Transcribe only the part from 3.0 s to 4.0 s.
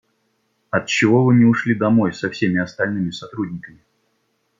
сотрудниками?